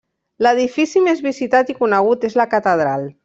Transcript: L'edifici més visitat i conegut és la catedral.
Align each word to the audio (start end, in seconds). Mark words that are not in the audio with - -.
L'edifici 0.45 1.03
més 1.09 1.21
visitat 1.27 1.71
i 1.73 1.77
conegut 1.83 2.29
és 2.31 2.39
la 2.43 2.49
catedral. 2.57 3.11